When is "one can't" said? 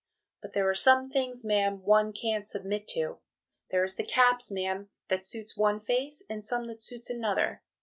1.83-2.47